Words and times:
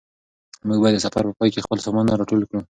موږ 0.67 0.77
باید 0.81 0.95
د 0.97 1.03
سفر 1.05 1.23
په 1.27 1.33
پای 1.39 1.49
کې 1.53 1.65
خپل 1.65 1.77
سامانونه 1.85 2.17
راټول 2.19 2.41
کړو. 2.49 2.61